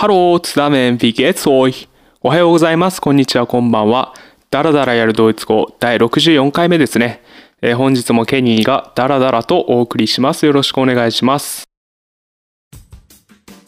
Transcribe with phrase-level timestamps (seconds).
[0.00, 1.74] Hallo zusammen, wie geht's euch。
[2.22, 3.02] おはようございます。
[3.02, 4.14] こんにちは、こんばんは。
[4.50, 7.20] ダラダラやるドイツ語第64回目ですね。
[7.60, 10.46] えー、本日もケニーがダラダラとお送りします。
[10.46, 11.64] よろしくお願いします。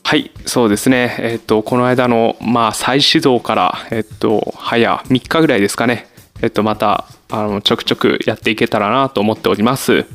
[0.04, 1.16] はい、そうですね。
[1.18, 6.06] えっと、この間の、まあ、再始動から、えっと、早3日ぐらいですかね。
[6.40, 10.06] えっと、また、あの、ちょくちょくやっていけたらなと思っております。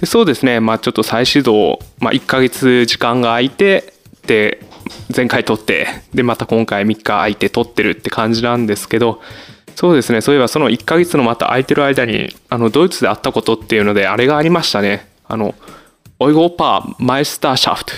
[0.00, 3.92] でそうですね、まあ、ちょっと再始動、まあ、1ヶ月時間が空いて、
[4.26, 4.69] で、
[5.14, 9.20] 前回撮ってでまた今回3日空いて撮ってるって感じなんですけど
[9.76, 15.08] そうですねそういえばその1ヶ月のまた空いてる間にあのドイツで会ったことっていうのであれがありましたね。
[15.26, 15.54] あの
[16.18, 17.96] オイゴーパーマイスターシャフトっ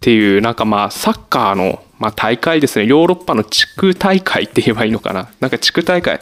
[0.00, 2.86] ていうなんかまあサッカーのまあ大会ですね。
[2.86, 5.30] ヨーロッパの地区大会って言えばいいのかな。
[5.40, 6.20] なんか地区大会。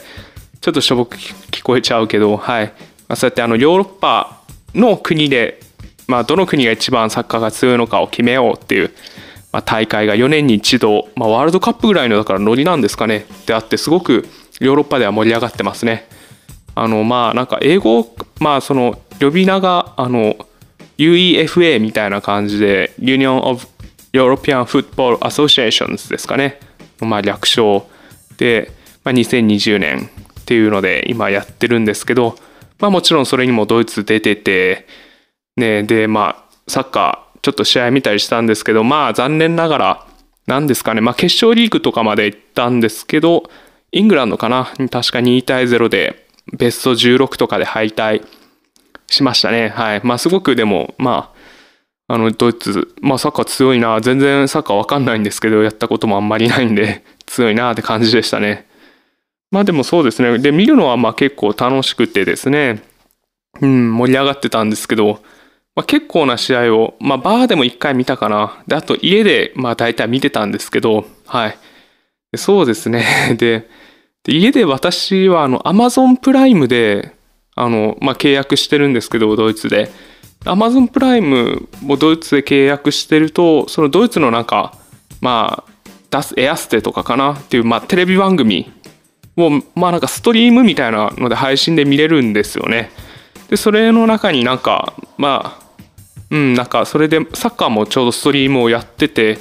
[0.61, 2.73] ちょっとしょぼく聞こえちゃうけどはい、ま
[3.11, 4.43] あ、そうやってあのヨーロッパ
[4.75, 5.61] の国で
[6.09, 8.91] まあどの国が一番サッカーが強いのかを決めようっていう
[9.57, 13.25] まあ、大会が4年に一度、まあ、ワールドカップぐらいのだからノリなんですかね。
[13.47, 14.29] であってすごく
[14.61, 16.07] ヨーロッパでは盛り上がってますね。
[16.75, 18.07] あのまあなんか英語
[18.39, 20.37] まあその呼び名があの
[20.99, 23.67] UEFA みたいな感じで Union of
[24.13, 26.61] European Football Associations ですかね、
[27.01, 27.89] まあ、略称。
[28.37, 28.71] で、
[29.05, 32.37] まあ、2020年っていうので今やってるんですけど、
[32.79, 34.87] まあ、もちろんそれにもドイツ出てて、
[35.57, 40.07] ね、でまあサッカーちょっと試合見たりしたんですけど、まあ残念ながら、
[40.49, 43.49] 何ですかね、まあ決勝リーグとかまで行ったんですけど、
[43.93, 44.65] イングランドかな？
[44.65, 46.27] 確か2対0で
[46.59, 48.27] ベスト16とかで敗退
[49.07, 49.69] しましたね。
[49.69, 50.01] はい。
[50.03, 51.33] まあすごくでも、ま
[52.09, 58.67] あ、あの、ドイツ、まあサッカー強いな、全然サッカーわかんないんですけど、やったこともあんまりないんで、 強いなって感じでしたね。
[59.53, 60.37] まあでもそうですね。
[60.41, 62.83] で、見るのはまあ結構楽しくてですね、
[63.61, 65.21] うん、盛り上がってたんですけど、
[65.77, 68.63] まあ、結構な試合を、まあ、バーでも1回見たかな。
[68.67, 71.59] で、あと家で、まあ、大体見てたんですけど、はい。
[72.35, 73.05] そうですね。
[73.39, 73.69] で、
[74.25, 77.13] で家で私は、あの、アマゾンプライムで、
[77.55, 79.91] あの、まあ、契約してるんですけど、ドイツで。
[80.47, 84.73] アマゾンプライムをドイツで契約してると、そのドイツのなんか、
[85.21, 85.73] まあ、
[86.11, 87.35] 出すエアステとかかな？
[87.35, 88.73] っていう、まあ、テレビ番組
[89.37, 92.91] を、まあ、なんかストリームみたいなので配信で見れるんですよね。
[93.51, 95.66] で、それの中になんか、まあ、
[96.31, 99.39] うん、なんかそれでサッカーもちょうどストリームをやってて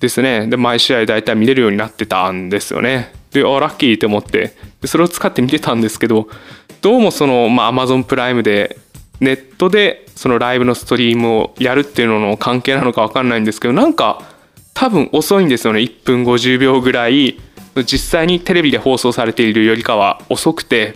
[0.00, 0.46] ですね。
[0.46, 3.12] で毎試合大体見れるようになってたんですよね。
[3.32, 4.56] であラッキーって思って。
[4.80, 6.28] でそれを使って見てたんですけど
[6.80, 8.78] どうもその、まあ、Amazon プライムで
[9.20, 14.22] ネットでそのライブのストリームをやるっていうのの関係なのか分かんないんですけどなんか
[14.72, 15.80] 多分遅いんですよね。
[15.80, 17.38] 1分50秒ぐらい。
[17.86, 20.94] 実際にテレビで放送されているよりかは遅くて。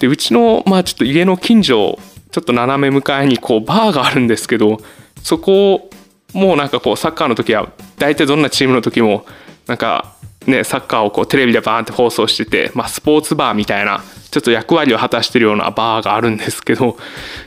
[0.00, 1.98] でうちのまあちょっと家の近所
[2.32, 4.78] ちょっと斜め向かいにこうバーがあるんですけど
[5.22, 5.90] そこを
[6.32, 9.24] もうなんかこうサッカーの時は大体どんなチームの時も
[9.66, 10.16] なんか
[10.46, 16.96] ねサッカーをこうテレビでバーンって放送してて、まあ、スポーツバーみたいなちょっと役割を果たしてるようなバーがあるんですけど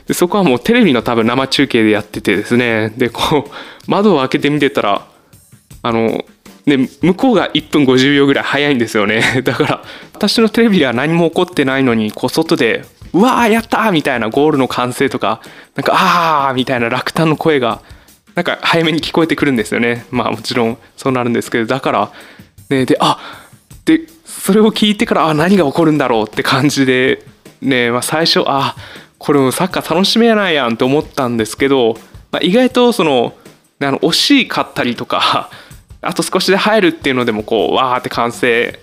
[0.06, 2.90] でそこはもうテレビの多分生中継でやっててですね。
[2.90, 5.06] でこう窓を開けて見てたら
[5.82, 6.24] あの
[6.66, 9.22] で向こうが1分50秒ぐらい早いんですよね。
[9.44, 9.82] だから
[10.12, 15.40] 私のテレビでは何も起こってないのにこう外でうわーやったーみたいなゴールの歓声とか
[15.76, 17.80] なんかあーみたいな落胆の声が
[18.34, 20.06] なんか早めに聞こえてくるんですよね。
[20.10, 22.10] まあもちろんそうなるんですけどだから
[22.68, 23.18] ねであ
[23.84, 27.24] でそれを聞いてからあ何が起こるんだろうって感じで
[27.62, 28.74] ね、まあ、最初あ
[29.18, 31.96] これもサッカー楽しめないやんって思ったんですけど、
[32.32, 33.34] まあ、意外とその
[33.80, 35.48] あの惜しかったりとか
[36.06, 38.78] あと少しで入るっていうのでもこうわーって歓声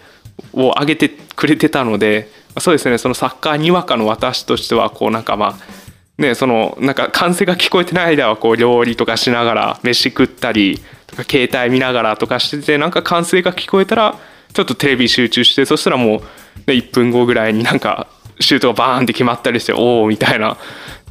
[0.54, 2.30] を上げてくれてたので
[2.60, 2.98] そうですね。
[2.98, 14.20] そのサッカーにわかの私としてはこうなんかまあねそのなんか歓声が聞こえてない間はこう料理とかしながら飯食ったりとか携帯見ながらとかしててなんか歓声が聞こえたら
[14.54, 16.20] ちょっとテレビ集中してそしたらもう、
[16.68, 18.08] ね、1分後ぐらいになんか
[18.40, 20.58] シュートがバーンって決まったりしておおみたいな。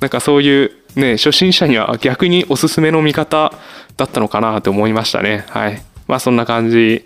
[0.01, 3.53] なんかそういうね初心者には逆におすすめの見方
[3.97, 5.45] だったのかなと思いましたね。
[5.49, 5.92] はい。
[6.07, 7.05] まあそんな感じ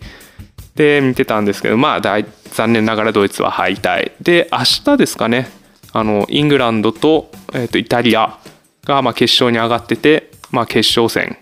[0.75, 4.12] で見てたんですけどまあ残念ながらドイツは敗退。
[4.20, 5.48] で明日ですかね。
[5.93, 8.38] あのイングランドと,、えー、とイタリア
[8.84, 11.38] がま決勝に上がってて、まあ、決勝戦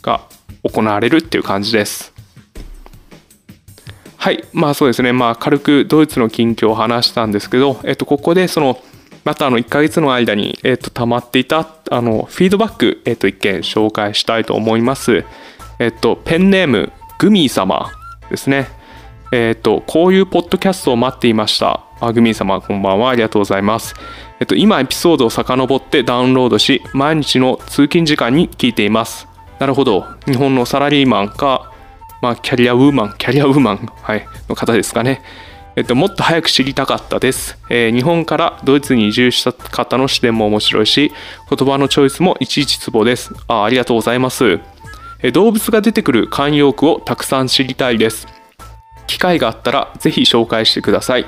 [0.00, 0.22] が
[0.62, 2.12] 行われるっていう感じです。
[4.16, 4.44] はい。
[4.52, 5.12] まあそうですね。
[5.12, 8.78] まあ軽くドイツの近況を話したんですけど、えっと、ここでその
[9.24, 15.24] またあの1ヶ月の間に、えっと、溜まっていたあのフィードバック、えっと、一件紹介したいと思います。
[15.78, 17.90] えっとペンネームグミー様
[18.30, 18.68] ですね。
[19.32, 21.80] えっ、と、こういうポッドキャストを待っていました。
[22.00, 23.10] あグミー様、こんばんは。
[23.10, 23.94] ありがとうございます。
[24.38, 29.26] えっ、と、今エピソードを遡ってダウンロードし、毎日の通勤時間に聞いています。
[29.58, 31.72] なるほど日本のサラリーマンか、
[32.20, 35.22] まあ、キャリアウーマンキャリアウーマン、はい、の方ですかね
[35.76, 41.12] えっと、もっと早く知りたかったです、えー、日本からドイツに移住した方の視点も面白いし、
[41.50, 43.34] 言葉のチョイスもいちいちツボです。
[43.46, 44.58] あありがとうございます、
[45.32, 48.26] 動物が出てくる慣用句をたくさん知りたいです。
[49.06, 51.26] 機会があったらぜひ紹介してください。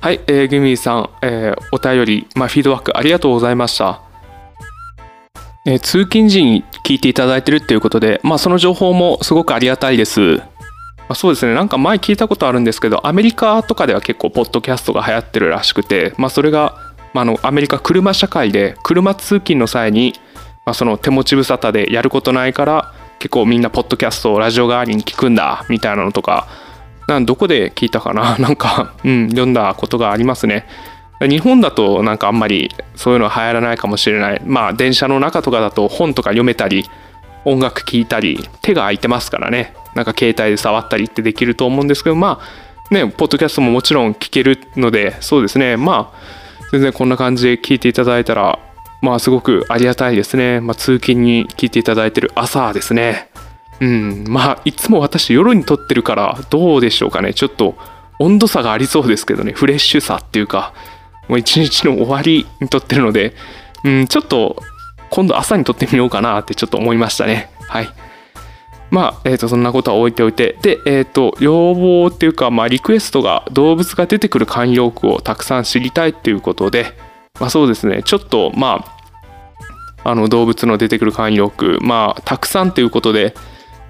[0.00, 4.02] はい、えー、グミーさん、えー、お便り、まあ、フィードバックありがとうございました。
[5.64, 10.38] えー、通勤時に聞いていただいてるっていうことで、まあ、その情報もすごくありがたいです。
[10.38, 10.44] ま
[11.10, 20.14] あ、そうですねなんか前聞いたことあるんですけどアメリカとかでは結構ポッドキャストが流行ってるらしくて、まあ、それが、まあ、のアメリカ車社会で車通勤の際に、
[20.64, 26.48] まあ、その手持ち無沙汰でやることないから結構みんなポッドキャストをラジオ代わりに聞くんだみたいなのとか
[27.08, 30.66] なんどこで聞いたかな なんか、うん、読んだことがありますね。
[31.20, 34.42] 日本だとなんかあんまりそういうのは流行らないかもしれない。
[34.44, 36.84] まあ電車の中とかだと本とか読めたり
[37.44, 42.40] 音楽聴いたり手が空いてますからねなんか携帯で触ったりってできると思うんですけどま
[42.90, 46.18] あねポッドキャストももちろん聞けるのでそうですねまあ
[46.70, 48.58] 全然こんな感じで聞いていただいたら
[49.02, 53.28] まあすごくありがたいですね、まあ、通勤に聞いていただいてる朝ですね。
[53.80, 54.24] うん。
[54.28, 57.34] まあいつも私夜に撮ってるからどうでしょうかね。
[57.34, 57.74] ちょっと
[58.20, 59.52] 温度差がありそうですけどね。
[59.52, 60.72] フレッシュさっていうか。
[61.28, 63.34] もう一日の終わりに撮ってるので。
[63.84, 64.06] うん。
[64.06, 64.62] ちょっと
[65.10, 67.50] 今度朝に撮ってみようかなってちょっと思いましたね。
[67.68, 67.88] はい。
[68.90, 70.56] まあ、えー、とそんなことは置いておいて。
[70.62, 76.92] で、えー、と要望っていうか、まあ、リクエストが動物が出てくる慣用句をたくさん知りたいっていうことで、
[77.40, 78.02] まあ、そうですね。
[78.04, 78.84] ちょっとま
[80.04, 83.34] ああの動物の出てくる慣用句まあたくさんということで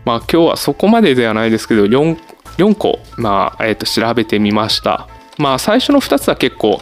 [0.04, 2.18] まあ今日はそこまでではないですけど 4,
[2.58, 5.08] 4個、まあえー、と調べてみました。
[5.38, 6.80] まあ最初の2つは結構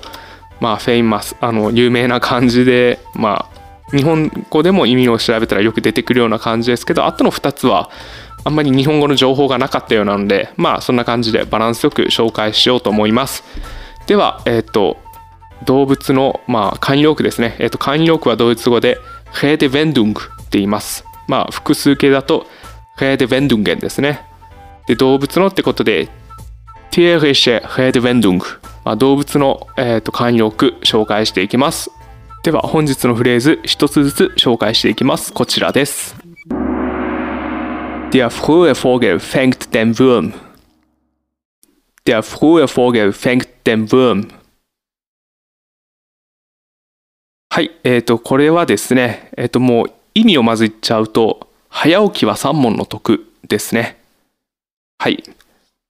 [0.61, 7.91] まあフェイマスあの有名な感じでまあ日本語でも意味を調べたらよく出てくるような感じですけどあとの2つは
[8.45, 13.43] あんまり日本語の情報がなかったようなのでまあそんな感じでバランスよく紹介しようと思います。
[14.07, 14.99] ではえっ、ー、と
[15.65, 18.99] 動物のまあ慣用句ですね、えー、と慣用句はドイツ語で
[19.33, 21.05] ヘーデベンドゥングって言います。
[21.29, 22.47] まあ複数形だと
[22.99, 24.23] ヘーデベンドゥンゲンですね。
[24.87, 26.09] で動物のってことで
[26.91, 28.47] ティエレシェヘーデベンドゥング、
[28.85, 31.91] まあ、動物の、えー、と慣用句紹介していきます。
[32.43, 35.33] では本日のフレーズ一つずつ紹介していきます。
[35.33, 36.17] こちらです。
[38.11, 40.33] Der frühe Vogel fängt den Wurm
[42.07, 44.27] Der frühe Vogel fängt den Wurm
[47.53, 53.99] はい、えっ、ー、と、これはですね、えっ、ー、と、もう意味をまず言っちゃうと、早起きは三問の得ですね。
[54.99, 55.25] はい。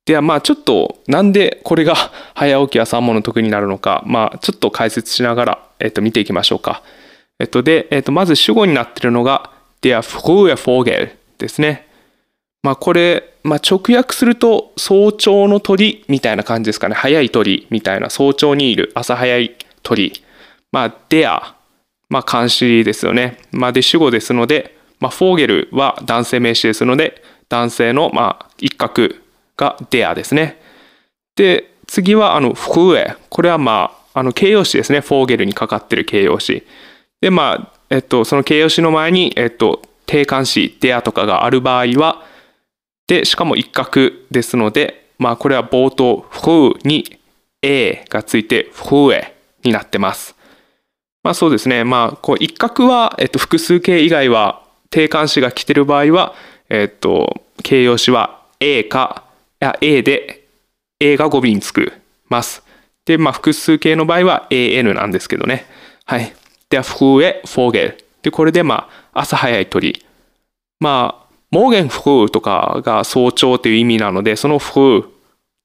[0.07, 1.95] ではまあちょっとなんでこれが
[2.35, 6.83] 早起きは三問の得になるのか、まあちょっと解説しながら、えっと、見ていきましょうか。
[7.39, 9.51] えっと、で、えっと、まず主語になっているのが
[9.83, 11.87] der frühe Vogel ですね。
[12.63, 16.95] まあこれ、まあ、直訳すると早朝の鳥みたいな感じですかね。
[16.95, 20.23] 早い鳥みたいな早朝にいる朝早い鳥。
[20.73, 21.55] まあ der、
[22.09, 23.39] まあ漢詞ですよね。
[23.53, 29.09] まあで主語ですので、まあフォーゲルは男性名詞ですので、男性のまあ一角
[29.57, 30.61] が der ですね。
[31.37, 33.17] で、次はあの、フエ。
[33.29, 35.01] これはまあ、あの形容詞ですね。
[35.01, 36.65] フォーゲルにかかってる形容詞。
[37.21, 42.25] で、まあ、えっと、その形容詞の前に、えっと、定冠詞、der とかがある場合は、
[43.09, 47.19] で、しかも一角ですので、まあ、これは冒頭、フーに
[47.63, 50.37] a がついて、フエになってます。
[51.23, 51.85] まあそうですね。
[51.85, 56.35] まあ、こう一角は、えっと、複数形以外は、定冠詞が来てる場合は、
[56.69, 59.25] えっと、形容詞は A か
[59.61, 60.47] いや A で
[60.99, 61.93] A が語尾につく
[62.29, 62.63] ます。
[63.05, 65.67] で、まあ、複数形の場合は AN なんですけどね。
[66.05, 66.33] はい。
[66.69, 68.05] では、フエ、フォーゲル。
[68.23, 70.05] で、これで、まあ、朝早い鳥。
[70.79, 75.09] まあ、モーゲンフーとかが早朝という意味なので、そのフー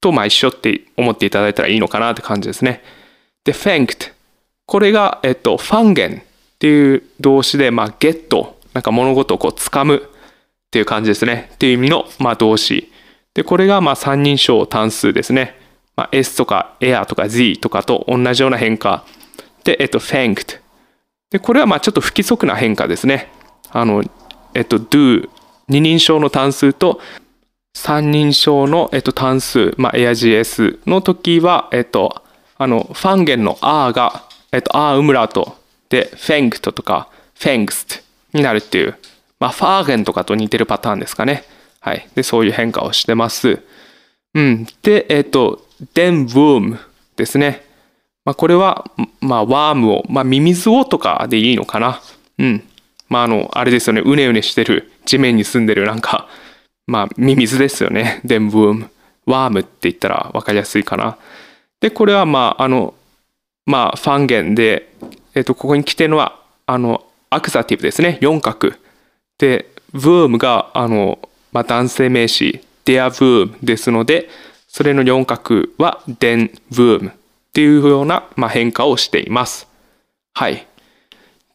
[0.01, 2.83] とまあ一緒って思っていただいたらいいのかなって感じですね。
[3.43, 4.07] で、フェンクト。
[4.65, 6.23] これが、えっと、ファンゲンっ
[6.59, 8.55] ていう動詞で、まあ、ゲット。
[8.73, 11.49] なんか物事をこう掴むっていう感じですね。
[11.53, 12.91] っていう意味の、まあ、動詞。
[13.33, 15.55] で、これがまあ三人称単数ですね。
[15.95, 19.05] まあ、S とか Air とか Z とかと同じような変化。
[19.63, 20.59] で、えっと、thanked。
[21.31, 23.29] で、これはまあちょっと不規則な変化ですね。
[23.71, 24.03] あの、
[24.53, 25.29] えっと、do、
[25.67, 26.99] 二人称の単数と
[27.73, 32.23] 三人称の、えっと、単数、まあ、AirGS の時は、えっと、
[32.57, 34.23] あの、ファンゲンの R が、
[34.55, 35.57] えっと、R ウムラート
[35.89, 38.97] で、thanked とか thankst になるっていう、
[39.37, 41.43] まあ、ファーゲンとかと似てるパターンですかね。
[41.81, 42.07] はい。
[42.15, 43.61] で、そういう変化をしてます。
[44.33, 44.65] うん。
[44.81, 46.77] で、えっ、と、den worm
[47.17, 47.65] ですね。
[48.23, 52.01] まあ、これは、まあ、ワームを、まあ、ミミズをとかでいいのかな。
[52.39, 52.63] うん。
[53.09, 54.01] まあ、あの、あれですよね。
[54.05, 56.29] うねうねしてる地面に住んでるなんか、
[56.87, 58.21] まあ、ミミズですよね。
[58.25, 58.87] den Wurm。
[59.25, 61.17] ワームって言ったら分かりやすいかな。
[61.81, 62.93] で、これはまあ、あの、
[63.65, 64.93] まあ、ファンゲンで、
[65.33, 68.17] えっ、と、ここに来てるのは、あの、アクザティブですね。
[68.21, 68.71] 四角。
[69.37, 71.19] で、Wurm が、あの、
[71.51, 74.29] まあ、男性名詞、der Wurm ですので、
[74.67, 77.13] それの四角は den Wurm っ
[77.53, 79.67] ていうような、まあ、変化をしています。
[80.33, 80.67] はい。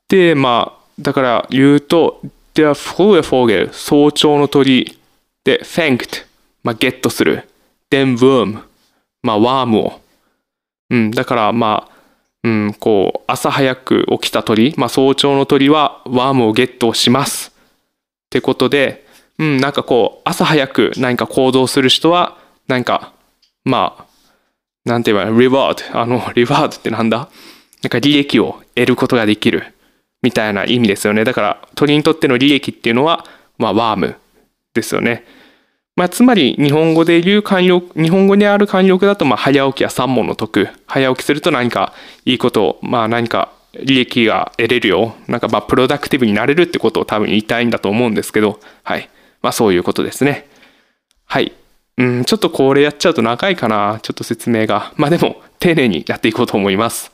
[0.08, 2.20] で、まあ、だから言うと、
[2.54, 4.98] der frühe Vogel、早朝の鳥
[5.44, 6.26] で、fängt、
[6.64, 7.48] まあ、ゲットする。
[7.90, 8.62] den Wurm、
[9.22, 10.00] まあ、ワームを。
[10.90, 11.89] うん、だからまあ、
[12.42, 17.50] うん、こう、朝早く起きた鳥、まあ、早朝の鳥はワームをゲットします。
[17.50, 17.52] っ
[18.30, 19.06] てことで、
[19.38, 23.12] うん、なんかこう、朝早く何か行動する人は、なんか、
[23.64, 24.04] まあ、
[24.84, 26.00] なんて言えばリワード。
[26.00, 27.28] あの、リワードってなんだ？
[27.82, 29.74] なんか利益を得ることができる。
[30.22, 31.24] みたいな意味ですよね。
[31.24, 33.26] だから、鳥にとっての利益っていうのは、
[33.58, 34.16] まあ、ワーム
[34.72, 35.24] ですよね。
[35.96, 40.68] まあ、つまり、日本語で言う慣用、日本語にある慣用だと、まあ、早起きや三問の得。
[40.86, 41.92] 早起きすると何か
[42.24, 45.14] いいことを、まあ、何か利益が得れるよ。
[45.26, 49.10] なんか、まあ、プロダクティブになれるってことを多分言いたいんだと思うんですけど、はい。
[49.42, 50.48] まあ、そういうことですね。
[51.26, 51.52] はい。
[51.98, 54.00] うん、ちょっとこれやっちゃうと長いかな。
[54.02, 54.92] ちょっと説明が。
[54.96, 57.12] まあ、でも、丁寧にやっていこうと思います。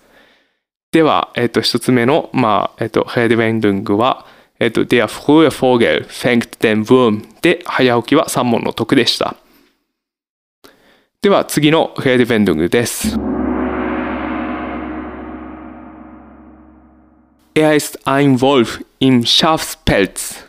[0.93, 4.27] では、えっ、と、一つ目の、まあ、えっ、と、ヘデウェンドゥングは、
[4.59, 9.37] えっ、と、Der frühe Vogel fängt den Wurm で、早起きは三問の得でした。
[11.21, 13.19] では、次のヘデウェンドゥングです。
[17.55, 20.45] Er ist ein Wolf im Schafspelz.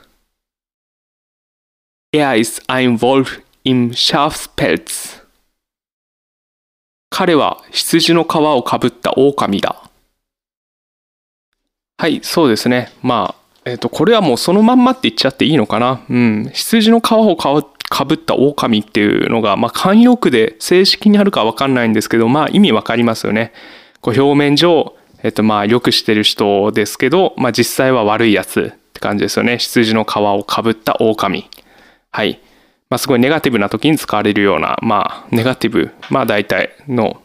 [2.12, 5.24] Er ist ein Wolf im Schafspelz.
[7.10, 9.90] 彼は羊の皮をかぶった狼だ。
[11.98, 12.92] はい、そうですね。
[13.02, 16.02] まあ、えっ、ー、と、これはもうそのまんまって言っちゃっていいのかな？
[16.10, 16.50] うん。
[16.54, 23.52] 羊の皮をかぶった狼っていうのが、まあ、慣用句で正式にあるかわかんないんですけど、まあ、意味わかりますよね。
[24.02, 29.58] こう表面上、えっ、ー、と、まあ、よくしてる人ですけど、まあ、実際は悪いやつって感じですよね。
[29.58, 31.50] 羊の皮をかぶった狼。
[32.12, 32.40] はい。
[32.90, 37.22] まあ、すごいネガティブな時に使われるような、まあ、ネガティブ、まあ、大体の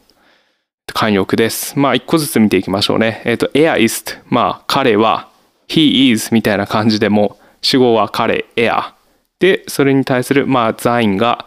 [0.89, 1.79] 慣用句です。
[1.79, 3.23] まあ、一個ずつ見ていきましょうね。
[3.25, 5.29] えっ、ー、と、er ist、まあ、彼は、
[5.73, 8.95] he is みたいな感じでも、主語は彼、er。
[9.39, 11.47] で、それに対する、まあ、ザインが、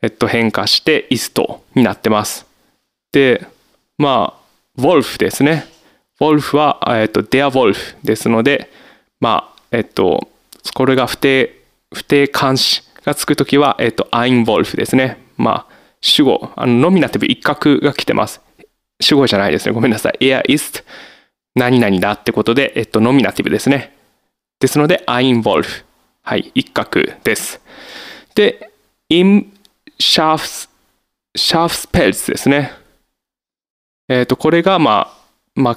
[0.00, 2.46] えっと、変化して、is とになってます。
[3.12, 3.46] で、
[3.98, 5.66] まあ、wolf ですね。
[6.20, 8.70] wolf は、えっと、der wolf ですので、
[9.20, 10.28] まあ、えっと、
[10.74, 11.60] これが不定、
[11.92, 15.18] 不定冠詞がつくときは、えっと、ein wolf ですね。
[15.36, 18.40] まあ、主語、あのノミナティブ一角が来てます。
[19.00, 19.74] 主語じゃないですね。
[19.74, 20.18] ごめんなさい。
[20.20, 20.84] er ist
[21.54, 23.96] 何々だってことで、えっと、ノミナティブですね。
[24.60, 25.84] ですので、ein Wolf。
[26.22, 27.60] はい、一角です。
[28.34, 28.70] で、
[29.10, 29.46] im
[30.00, 30.68] Schafs、
[31.36, 32.72] Schafspelz ですね。
[34.08, 35.76] えっと、これが、まあ、まあ、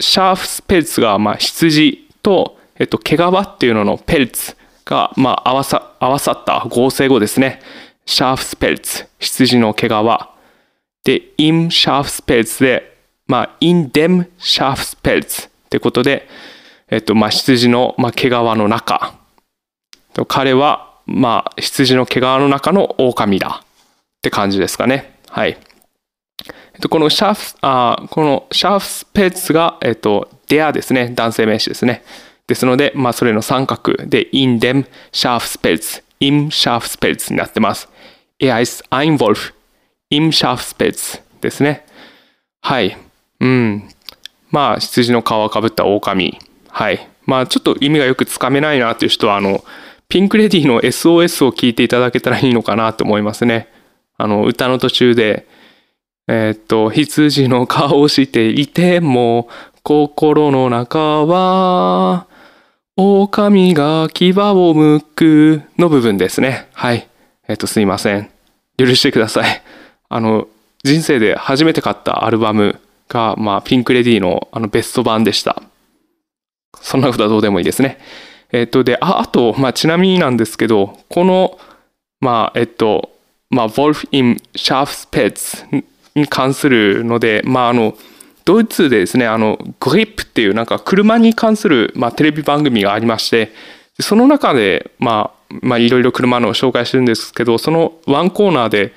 [0.00, 7.60] シャーフスペルツが、まあ、羊と、えっと、毛皮っていうののペルツが、まあ、合わさ、合わさった合成語ですね。
[8.06, 9.90] シャーフスペルツ、羊の毛皮。
[11.04, 12.93] で、im Schafspelz で、
[13.26, 16.28] まあ、in dem Schafspelz ってことで、
[16.88, 19.14] えっと、まあ、羊の、まあ、毛皮の中。
[20.28, 23.66] 彼は、まあ、羊の毛皮の中の狼だっ
[24.22, 25.18] て感じですかね。
[25.28, 25.58] はい。
[26.74, 31.10] えっと、このシャフ、あこのシャフスペッツが、えっと、デアですね。
[31.14, 32.04] 男性名詞ですね。
[32.46, 37.88] ですので、まあ、それの三角で、in dem Schafspelz、im Schafspelz になってます。
[38.38, 39.54] Er ist ein Wolf.
[40.10, 41.84] イムシャフスペツですね。
[42.60, 42.96] はい。
[43.44, 43.88] うん。
[44.50, 46.38] まあ、羊の皮をかぶった狼。
[46.68, 47.08] はい。
[47.26, 49.62] まあ、ちょっと意味がよくつかめないなっていう人は、あの、
[50.08, 53.68] ピンクレディの SOS を聞いていただけたらいいのかなと思いますね。
[54.16, 55.46] あの、歌の途中で、
[56.26, 59.48] えー、っと、羊の顔をしていても、
[59.82, 62.26] 心の中は、
[62.96, 66.68] 狼が牙を剥くの部分ですね。
[66.72, 67.08] はい。
[67.48, 68.30] え、っと、すいません。
[68.78, 69.62] 許してください。
[70.08, 70.48] あの
[70.84, 75.62] 人生で初めて買ったアルバムが、まあ、ピンク・レディのあのベスト版でした。
[76.80, 77.98] そんなことはどうでもいいですね。
[78.52, 81.58] えっと、で、ああと、まあ、ちなみになんですけど、この、
[82.20, 83.10] まあ、えっと、
[83.50, 85.84] まあ、Wolf in Schafspets
[86.14, 87.96] に関するので、まあ、あの、
[88.44, 93.52] ドイツでですね、あの、グリップっていうなんか車に関する、まあ、テレビ番組がありまして、
[94.00, 98.92] その中で、まあ、まあ、いろいろ車の紹介してるんですけど、そのワンコーナーで、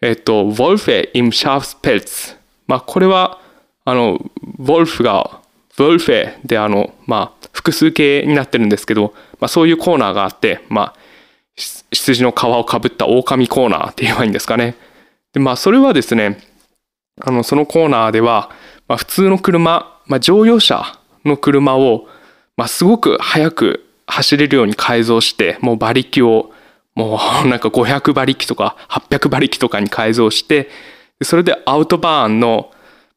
[0.00, 2.36] えっと、Wolfe im Schafspelz。
[2.66, 3.40] まあ、これは、
[3.84, 4.18] あの、
[4.58, 5.40] Wolf が、
[5.76, 10.94] Wolfe であの、まあ、複数形になってるんですけど、まあ、そういうコーナーがあって、まあ、
[11.90, 14.76] 羊の皮をかぶった狼コーナーって言えばいいんですかね。
[15.32, 16.38] で、まあ、それはですね、
[17.20, 18.50] あの、そのコーナーでは、
[18.88, 22.08] まあ、普通の車、まあ、乗用車の車を、
[22.56, 26.52] まあ、すごく速く走れるように改造して、もう馬力を、
[26.94, 30.68] もう なんか500馬力とか800馬力とかに改造して、
[31.22, 32.70] それでアウトバーンの、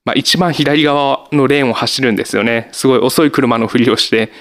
[0.06, 2.70] まあ、一番左側のレーンを走るんですよね。
[2.72, 4.32] すごい遅い車のふりをして。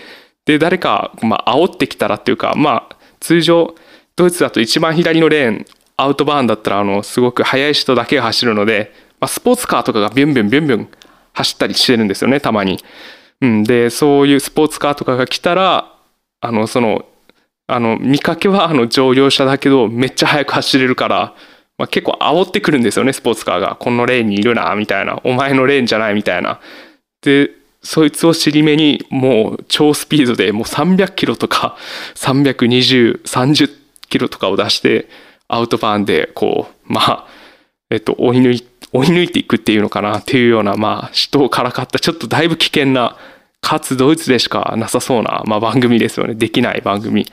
[0.44, 3.74] で、誰か、まあ、煽ってきたらっていうか、まあ、通常、
[4.14, 5.66] ドイツだと一番左のレーン、
[5.96, 10.88] アウトバーンだったら、あの、すごく速い人だけが走るので、まあ、スポーツカーとかがビュンビュンビュンビュン
[11.32, 12.78] 走ったりしてるんですよね、たまに。
[13.40, 15.92] うん、で、そういうスポーツカーとかが来たら、
[16.40, 17.06] あの、その、
[17.66, 21.34] あの、見かけはあの乗用車だけど、めっちゃ速く走れるから、
[21.76, 23.76] まあ、結構煽ってくるんですよね、スポーツカーが。
[23.78, 25.20] このレーンにいるな、みたいな。
[25.24, 26.60] お前のレーンじゃない、みたいな。
[27.22, 27.50] で、
[27.82, 31.76] そいつを尻目に、もう超スピードで、もう300キロとか、
[32.14, 33.70] 320、30
[34.08, 35.08] キロとかを出して、
[35.48, 37.26] アウトバーンで、こう、まあ、
[37.90, 43.16] えっと、追い抜い、追い抜いていくっていうのかな、っていうような、まあ、人をからかった、ちょっとだいぶ危険な、
[43.60, 46.34] かつドイツでしかなさそうな、まあ、番組ですよね。
[46.34, 47.26] できない番組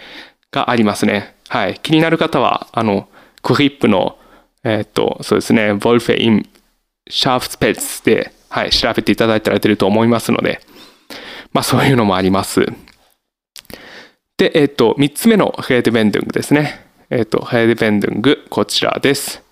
[0.52, 1.36] がありますね。
[1.50, 1.80] はい。
[1.84, 3.08] 気になる方は、あの、
[3.42, 4.18] クリップの
[4.64, 6.50] えっ、と、そうですね、ボルフェイン・
[7.10, 10.62] シャーフスペッツで、はい、調べていただいたら出ると思いますので、
[11.52, 12.66] まあそういうのもあります。
[14.38, 16.86] で、えっ、と、3つ目のヘーデベンディングですね。
[17.10, 19.44] えっ、と、ヘーデベンディング、こちらです。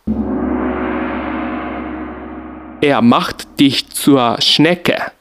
[2.81, 5.11] Er macht dich zur Schnecke.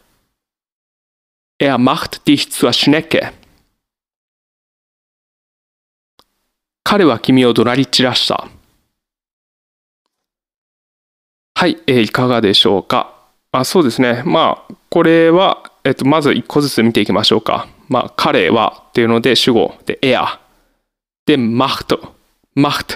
[1.59, 3.33] Er macht dich zur Schnecke.
[6.85, 8.49] 彼は君を怒鳴り散らした。
[11.59, 13.12] はい、えー、いかがでしょうか？
[13.50, 14.23] あそうですね。
[14.25, 17.67] まあ、これは、えっと、まず一個ずつ見ていきましょうか。
[17.88, 20.38] まあ、彼はっていうので主語で、エア。
[21.27, 22.15] で、マフト。
[22.54, 22.95] マフト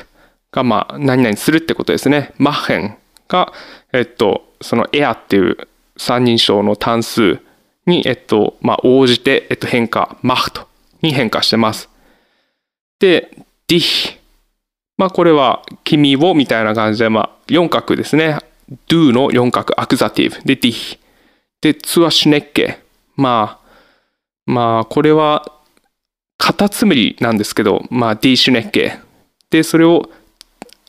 [0.53, 2.35] が、まあ、何々するってことですね。
[2.39, 3.53] マッヘンが、
[3.93, 5.57] えっと、そのエアっていう
[5.97, 7.41] 三人称の単数
[7.87, 10.69] に、えっと、まあ、応じて、えっと、変化、マフト
[11.01, 11.89] に変化してます。
[13.01, 13.29] で、
[13.67, 14.21] ディヒ。
[14.99, 18.39] まあ、これは、君をみたいな感じで、まあ、四角ですね。
[18.89, 20.43] Do の四角アクザティブ。
[20.45, 20.99] で dich
[21.61, 22.79] で zur Schnecke
[23.17, 23.71] まあ
[24.47, 25.45] まあこれは
[26.39, 28.99] カタツムリなんですけどまあ die Schnecke
[29.51, 30.11] でそれを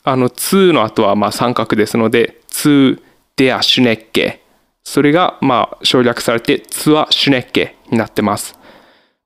[0.04, 3.00] あの z の後はまあ三角ですので zu
[3.38, 4.40] der Schnecke
[4.84, 8.58] それがまあ省略されて zur Schnecke になってます。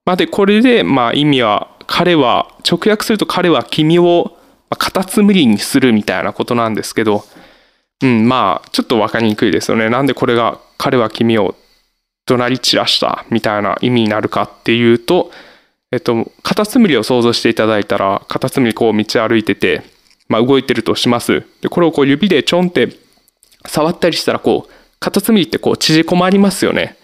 [0.06, 4.38] まあでこれでまあ意味は彼は直訳すると彼は君を
[4.78, 7.24] カタツムリにするみたいなことなんですけど
[8.02, 9.90] うん、まあ、ちょっと分かりにくいですよね。
[9.90, 11.56] なんでこれが彼は君を
[12.28, 15.32] 怒鳴り散らしたみたいな意味になるかっていうと、
[15.92, 19.84] えっと、カタツムリを想像していただいたら、カタツムリこう道歩いてて、
[20.28, 21.46] まあ動いてるとします。
[21.62, 22.90] で、これをこう指でちょんって
[23.66, 26.98] 触ったりしたら、こう、カタツムリってこう縮こまりますよね。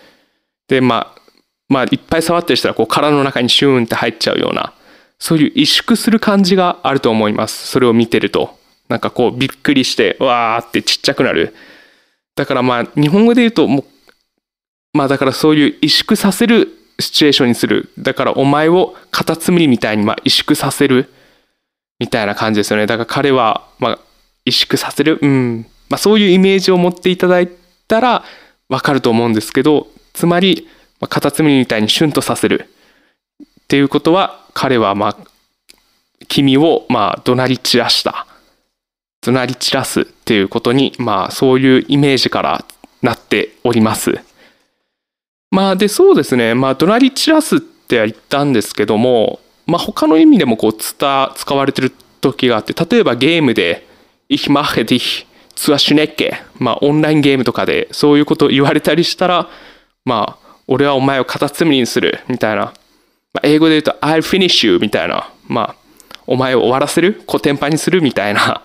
[0.68, 1.22] で、まあ、
[1.70, 4.74] まあいっぱい触ったりしたら、こう殻の中にシューンって入っちゃうような、
[5.18, 7.68] そういう萎縮する感じがあると思います。
[7.68, 8.58] それを見てると。
[8.90, 11.56] なんかこうびっくりしてわーってちっちゃくなる。
[12.36, 13.84] だからまあ日本語で言うともう
[14.94, 16.70] まあだからそういう萎縮させる
[17.00, 17.90] シチュエーションにする。
[17.98, 21.10] だからお前をカタツムリみたいにまあ萎縮させる
[22.00, 22.86] みたいな感じですよね。
[22.86, 24.00] だから彼はまあ
[24.46, 25.20] 萎縮させる。
[25.22, 25.66] うん。
[25.90, 27.50] まあそういうイメージを持っていただい
[27.88, 28.24] たら
[28.70, 30.68] わかると思うんですけどつまり、
[31.00, 32.70] まあ、カタツムリみたいにシュンとさせる。
[33.42, 35.18] っていうことは彼はまあ
[36.28, 38.28] 君をまあ怒鳴り散らした。
[39.24, 42.66] 怒鳴り散らすっていうことに、まあそういうイメージから
[43.02, 44.20] なっております。
[45.50, 53.88] まあでそうですね、まあ怒鳴り散らすって言ったんですけども、まあ他の意味でもこう使われてる時があって、例えばゲームで、
[54.30, 59.50] Ich mache dich zur Schnecke まあオンラインゲームとかでそういうことを言われたりしたら、
[60.06, 62.74] まあ俺はお前をカタツムリにするみたいな、
[63.34, 65.76] まあ、英語で言うと I'll finish you みたいな、まあ
[66.26, 68.64] お前を終わらせるコテンパにするみたいな。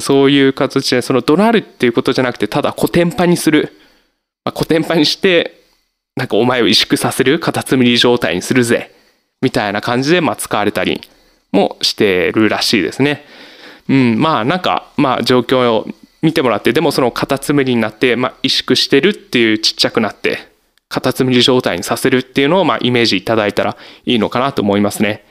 [0.00, 3.72] そういう形で、その怒鳴るっていうことじゃなくて、ただコテンパにする。
[4.44, 5.60] まあ、コテンパにして、
[6.16, 8.92] なんかお前を萎縮させる、カタツムリ状態にするぜ。
[9.42, 11.00] みたいな感じで、まあ、使われたり
[11.52, 13.24] もしてるらしいですね。
[13.88, 15.86] うん、まあなんか、まあ状況を
[16.22, 20.38] 見てもらって、でもそのカタツムリになって、まあ萎縮してるっていうちっちゃくなって、
[20.88, 23.76] カタツムリ状態にさせるっていうのを、まあイメージいただいたら
[24.06, 25.24] いいのかなと思いますね。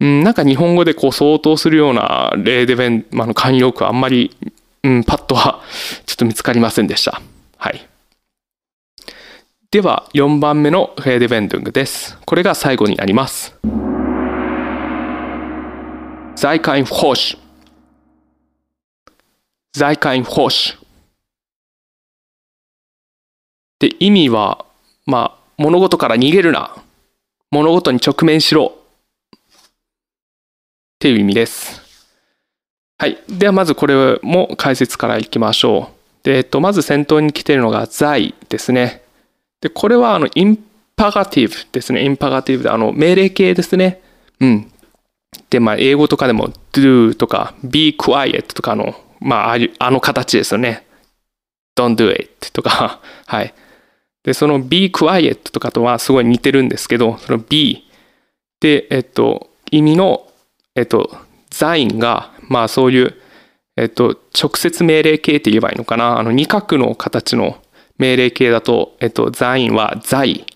[0.00, 4.34] うん、なんか日本語でこう相当するような例で弁、まあ、の慣用句はあんまり、
[4.82, 5.60] うん、パッとは
[6.06, 7.20] ちょっと見つかりませんでした。
[7.58, 7.86] はい。
[9.70, 12.18] では4番目のヘーデベンドゥングです。
[12.24, 13.54] これが最後になります。
[16.34, 17.38] 在インフォーシュ。
[19.72, 20.80] 在インフォーシュ。
[23.78, 24.64] で、意味は、
[25.04, 26.74] まあ、物事から逃げるな。
[27.50, 28.79] 物事に直面しろ。
[31.00, 31.80] っていう意味です。
[32.98, 33.16] はい。
[33.26, 35.90] では、まずこれも解説からいきましょ
[36.22, 36.24] う。
[36.24, 39.02] で、えっと、まず先頭に来ているのが在ですね。
[39.62, 40.62] で、これは、あの、イン
[40.96, 42.04] パガティブですね。
[42.04, 44.02] インパガティブで、あの、命令形ですね。
[44.40, 44.70] うん。
[45.48, 50.86] で、まあ、英語とかでも do とか be quiet とかの、まあ、ああいうあの形ですよね。
[51.76, 53.54] don't do it とか、 はい。
[54.22, 57.88] で、その be quiet とかとはすごい似てるんですけど、その be
[58.60, 60.26] で、えっと、意味の、
[60.74, 61.16] えっと、
[61.50, 63.14] ザインが、まあそういう、
[63.76, 66.18] えっと、直接命令形って言えばいいのかな。
[66.18, 67.62] あの、二角の形の
[67.98, 70.46] 命令形だと、えっと、ザインは在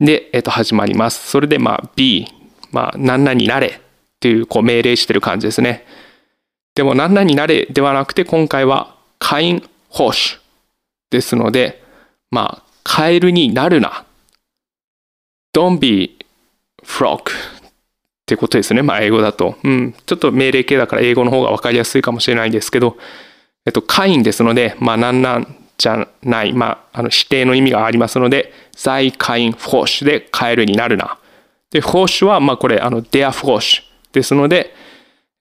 [0.00, 1.30] で、えっと、始まります。
[1.30, 2.26] それで、まあ B、
[2.72, 3.80] まあ、何々になれっ
[4.20, 5.86] ていう、こう、命令してる感じですね。
[6.74, 10.38] でも、何々になれではなくて、今回は、カイン・ホーシュ
[11.10, 11.82] ですので、
[12.30, 14.04] まあ、カエルになるな。
[15.54, 16.18] Don't be
[16.82, 17.30] frog
[18.24, 18.80] ってことですね。
[18.80, 19.56] まあ、英語だと。
[19.62, 19.94] うん。
[20.06, 22.96] ちょっと命令形だから英語の方が分かりやすいかもしれないですけど、
[23.66, 31.18] えっと、カインですので、まあ、なんなんじゃない、まあ、あの、指定の意味がありますので、在カインフォーシュでカエルになるな。
[31.70, 34.74] で、フォーシュは、まあ、これ、あの、デアフォーシュですので、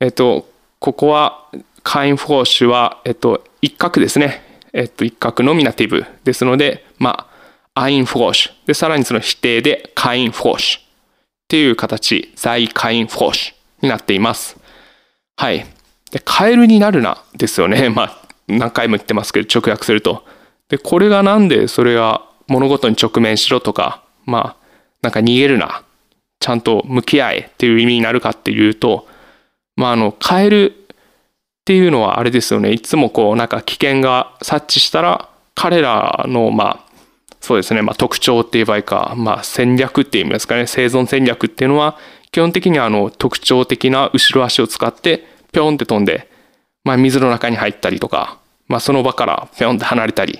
[0.01, 1.47] えっと、ここは、
[1.83, 4.41] kein Frosch は、えっと、1格ですね。
[4.73, 7.27] えっと、1格 Nominativ ですので、ま
[7.73, 8.51] あ、 ein Frosch。
[8.67, 10.82] で、さらにその否定で、 kein Frosch。
[11.43, 14.57] っていう形、 sei kein Frosch になっています。
[15.35, 15.65] はい。
[16.11, 17.89] で、カエルになるな、ですよね。
[17.93, 20.25] まあ、何回も言ってますけど、直訳すると。
[20.69, 24.65] で、これがなんでそれが物事に直面しろとか、まあ、
[25.01, 25.83] なんか逃げるな、
[26.39, 29.07] ちゃんと向き合えっていう意味になるかっていうと、
[29.75, 30.75] まあ、あの、カエルっ
[31.65, 32.71] ていうのはあれですよね。
[32.71, 36.82] いつもこう、なんか危険が察知したら、彼らの、まあ、
[37.43, 41.97] そうですね、まあ、特徴って言えばいいか、まあ、戦略って言いますかね、生存戦略っていうのは、
[42.31, 46.29] 基本的にあの、特徴的な後ろ足を使って、ぴょんって飛んで、
[46.85, 50.39] まあ、水の中に入ったりとか、まあ、その場からぴょんって離れたり、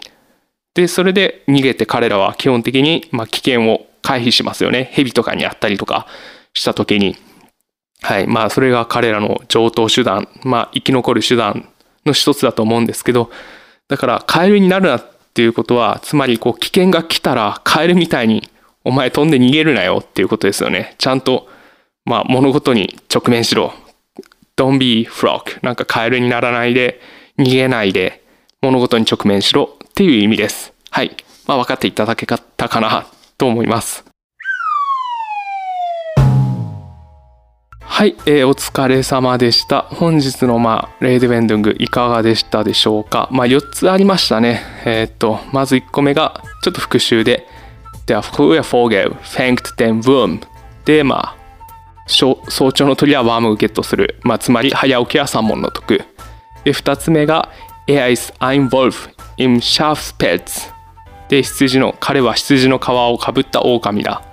[0.76, 4.89] で、それで逃げて彼らは基本的に、まあ、危険を回避しますよね。
[4.94, 6.08] 蛇とかにあったりとか
[6.54, 7.18] した時に。
[8.02, 8.28] はい。
[8.28, 11.68] まあ、それが彼らの上等手段、まあ、生き残る手段
[12.06, 13.30] の一つだと思うんですけど、
[13.89, 18.48] だから、カエルになるなっていうことは、つまり、こう、危険が来たら、カエルみたいに、
[18.84, 20.96] お前飛んで逃げるなよっていうことですよね。
[20.98, 21.48] ちゃんと、
[22.06, 23.74] まあ、物事に直面しろ。
[24.56, 25.60] Don't be frog.
[25.63, 27.02] なんかカエルにならないで、
[27.39, 28.24] 逃げないで、
[28.62, 30.74] 物事に直面しろっていう意味です。
[30.91, 31.15] はい。
[31.48, 34.12] まあ、分かっていただけたかなと思います。
[37.95, 39.84] はい、えーお疲れ様でした。
[39.84, 43.29] 本日の、まあ、レイデベンドゥングいかがでしたでしょうか。
[43.32, 44.63] まあ、4つありましたね。
[44.84, 47.47] えーっと、まず1個目が、ちょっと復習で、
[48.08, 50.41] Der frühe Vogel fängt den Wurm。
[50.86, 51.38] で、まあ、
[52.08, 52.36] 早
[52.71, 54.19] 朝の鳥はワームをゲットする。
[54.23, 56.03] まあ、つまり、早起きは三問の得。
[56.63, 57.49] で、2つ目が、
[57.86, 60.71] Er ist ein Wolf im Schafspelz。
[61.29, 64.23] で、羊の、彼は羊の皮をかぶった狼だ。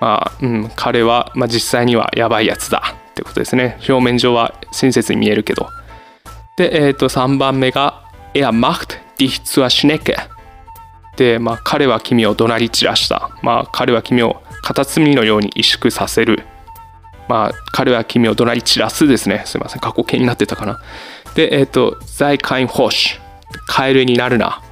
[0.00, 3.76] まあ、うん、彼は、まあ、実際にはやばいやつだってことですね。
[3.88, 5.68] 表面上は親切に見えるけど。
[6.56, 10.16] で、えっ、と、3番目が、Er macht dich zur Schnecke。
[11.16, 13.30] で、まあ、彼は君を怒鳴り散らした。
[13.42, 16.44] まあ、彼は君をカタツムリのように萎縮させる。
[17.28, 19.42] まあ、彼は君を怒鳴り散らすですね。
[19.46, 19.80] すいません。
[19.80, 20.80] 過去形になってたかな。
[21.34, 23.20] で、えっ、と、在カインホッシュ。
[23.66, 24.62] カエルになるな。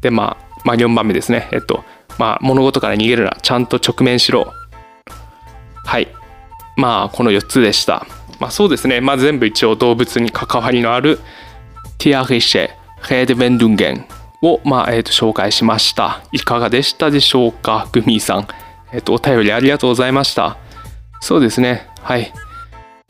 [0.00, 1.48] で、まあ、まあ、4番目ですね。
[1.52, 1.84] えっと、
[2.18, 3.36] まあ、物事から逃げるな。
[3.42, 4.52] ちゃんと直面しろ。
[5.84, 6.08] はい。
[6.76, 8.06] まあ、この4つでした。
[8.40, 9.00] まあ、そうですね。
[9.00, 11.20] まあ、全部一応動物に関わりのある
[11.98, 12.70] ティアリシェ・
[13.02, 14.06] ヘーデベンドゥンゲン
[14.42, 16.22] を、まあ、えっ、と、紹介しました。
[16.32, 18.48] いかがでしたでしょうか、グミーさん。
[18.92, 20.56] えっ、と、お便りありがとうございました。
[21.20, 21.88] そうですね。
[22.02, 22.32] はい。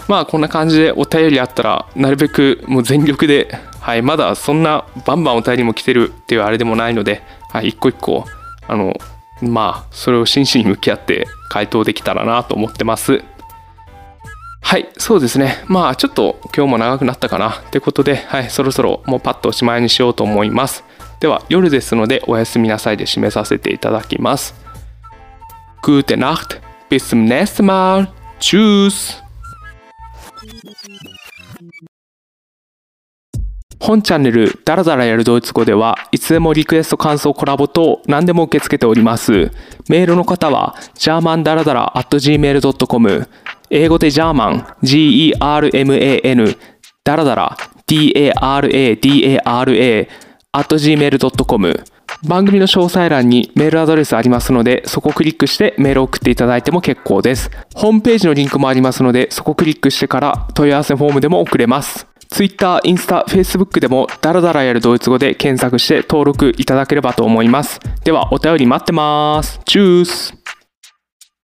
[0.09, 8.25] まあこんな感じでお便りあったらなるべくもう全力で、はい、まだそんなバンバンお便りも来てるっていうあれでもないので、はい、一個一個
[8.67, 8.95] あの
[9.43, 13.23] まあそれを真摯に向き合って回答できたらなと思ってます。
[14.61, 15.63] はい、そうですね。
[15.67, 20.85] まあちょっと今日も長くなったかなってことで、はい、そろそろもうパッとおしまいにしようと思います。
[21.21, 24.55] では夜ですのでおやすみなさいで締めさせていただきます。
[25.83, 28.09] Gute Nacht, bis zum nächsten Mal.
[28.41, 29.24] Tschüss.
[33.85, 39.51] 本チャンネルダラダラやるドイツ語ではいつでもリクエスト感想コラボ等何でも受け付けております。
[39.91, 43.29] メールの方は germandaradara.gmail.com
[43.69, 46.57] 英語でジャーマン G-E-R-M-A-N
[47.05, 49.29] ダラダラ D-A-R-A-D-A-R-A
[50.53, 51.85] at gmail.com
[52.27, 57.51] 番組の詳細欄にメールアドレスありますのでそこをクリックしてメールを送っていただいても結構です。
[57.75, 62.07] ホームページのリンクもありますのでそこをクリックしてから問い合わせフォームでも送れます。
[62.35, 67.79] Twitter、インスタ、Facebook でもダラダラやるドイツ語で検索して登録いただければと思います。
[68.03, 69.61] ではお便り待ってます。
[69.65, 70.44] チュース。